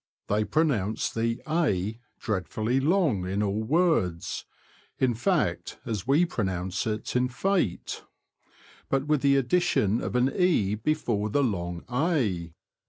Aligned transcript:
They 0.29 0.45
pronounce 0.45 1.11
the 1.11 1.43
a 1.47 1.99
dreadfully 2.17 2.79
long 2.79 3.27
in 3.27 3.43
all 3.43 3.61
words— 3.61 4.45
in 4.97 5.13
fact, 5.13 5.77
as 5.85 6.07
we 6.07 6.25
pronounce 6.25 6.87
it 6.87 7.15
in 7.15 7.29
"fate," 7.29 8.03
but 8.89 9.05
with 9.05 9.21
the 9.21 9.35
addition 9.35 10.01
of 10.01 10.15
an 10.15 10.31
e 10.35 10.73
before 10.73 11.29
the 11.29 11.43
long 11.43 11.83
a. 11.87 12.51